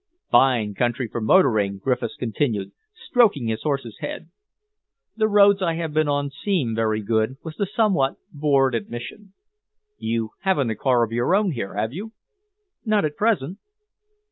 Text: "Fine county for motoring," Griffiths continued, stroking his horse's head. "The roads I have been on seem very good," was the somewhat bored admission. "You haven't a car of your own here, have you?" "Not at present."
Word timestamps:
"Fine 0.31 0.73
county 0.73 1.07
for 1.07 1.21
motoring," 1.21 1.77
Griffiths 1.77 2.15
continued, 2.17 2.71
stroking 2.95 3.45
his 3.45 3.61
horse's 3.61 3.99
head. 3.99 4.29
"The 5.15 5.27
roads 5.27 5.61
I 5.61 5.75
have 5.75 5.93
been 5.93 6.07
on 6.07 6.31
seem 6.31 6.73
very 6.75 7.03
good," 7.03 7.37
was 7.43 7.55
the 7.55 7.67
somewhat 7.67 8.15
bored 8.33 8.73
admission. 8.73 9.33
"You 9.99 10.31
haven't 10.39 10.71
a 10.71 10.75
car 10.75 11.03
of 11.03 11.11
your 11.11 11.35
own 11.35 11.51
here, 11.51 11.75
have 11.75 11.93
you?" 11.93 12.13
"Not 12.83 13.05
at 13.05 13.15
present." 13.15 13.59